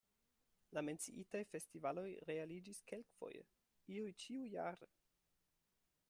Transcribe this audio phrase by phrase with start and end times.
[0.77, 3.43] La menciitaj festivaloj realiĝis kelkfoje,
[3.97, 4.89] iuj ĉiujare.